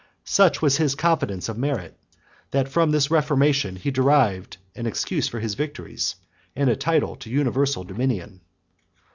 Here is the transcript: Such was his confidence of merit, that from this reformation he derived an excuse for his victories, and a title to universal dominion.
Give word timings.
Such 0.25 0.63
was 0.63 0.77
his 0.77 0.95
confidence 0.95 1.47
of 1.47 1.59
merit, 1.59 1.95
that 2.49 2.67
from 2.67 2.89
this 2.89 3.11
reformation 3.11 3.75
he 3.75 3.91
derived 3.91 4.57
an 4.75 4.87
excuse 4.87 5.27
for 5.27 5.39
his 5.39 5.53
victories, 5.53 6.15
and 6.55 6.71
a 6.71 6.75
title 6.75 7.15
to 7.17 7.29
universal 7.29 7.83
dominion. 7.83 8.41